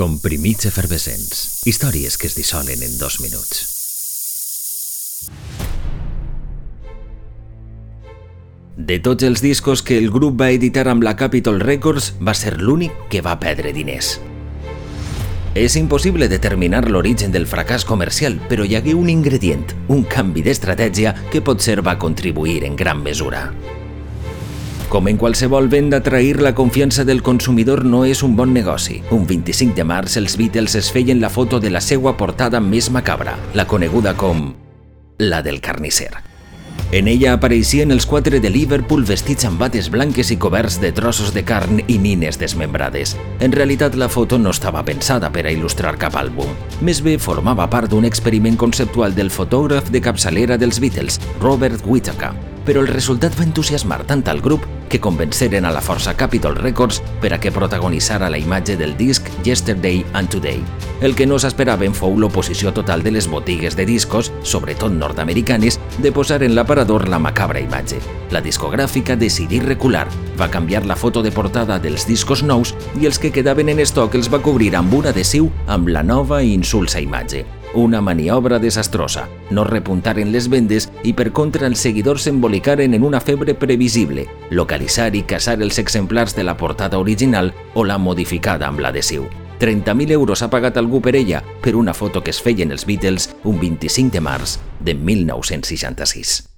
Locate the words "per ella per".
91.00-91.76